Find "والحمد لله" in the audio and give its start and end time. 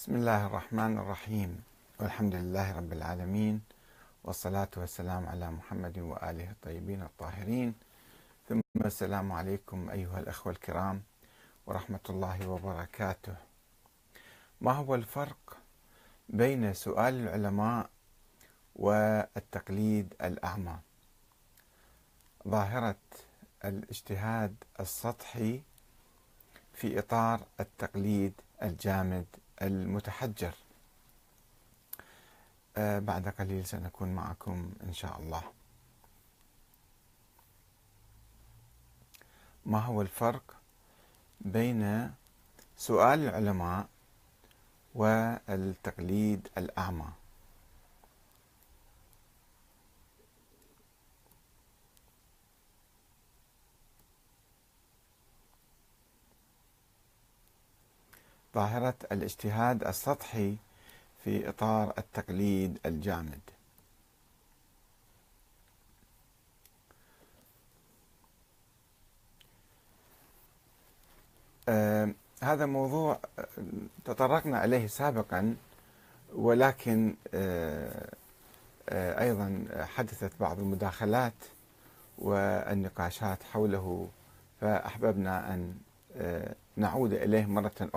2.00-2.76